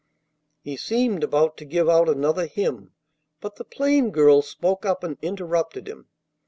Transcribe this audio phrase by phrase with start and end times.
[0.63, 2.93] He seemed about to give out another hymn,
[3.39, 6.07] but the plain girl spoke up and interrupted him.